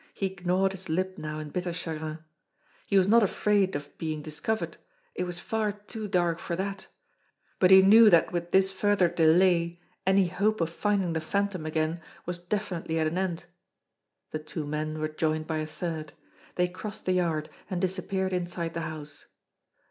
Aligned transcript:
He 0.15 0.35
gnawed 0.43 0.71
his 0.71 0.89
lip 0.89 1.19
now 1.19 1.37
in 1.37 1.51
bitter 1.51 1.71
chagrin. 1.71 2.17
He 2.87 2.97
was 2.97 3.07
not 3.07 3.21
afraid 3.21 3.75
of 3.75 3.95
being 3.99 4.23
dis 4.23 4.39
covered, 4.39 4.77
it 5.13 5.25
was 5.25 5.39
far 5.39 5.73
too 5.73 6.07
dark 6.07 6.39
for 6.39 6.55
that; 6.55 6.87
but 7.59 7.69
he 7.69 7.83
knew 7.83 8.09
that 8.09 8.31
with 8.31 8.49
this 8.49 8.71
further 8.71 9.07
delay 9.07 9.79
any 10.03 10.27
hope 10.27 10.59
of 10.59 10.71
finding 10.71 11.13
the 11.13 11.21
Phantom 11.21 11.67
again 11.67 12.01
was 12.25 12.39
definitely 12.39 12.97
at 12.97 13.05
an 13.05 13.19
end. 13.19 13.45
The 14.31 14.39
two 14.39 14.65
men 14.65 14.97
were 14.99 15.07
joined 15.07 15.45
by 15.45 15.59
a 15.59 15.67
third. 15.67 16.13
They 16.55 16.67
crossed 16.67 17.05
the 17.05 17.11
yard, 17.13 17.47
and 17.69 17.79
disappeared 17.79 18.33
inside 18.33 18.73
the 18.73 18.81
house. 18.81 19.27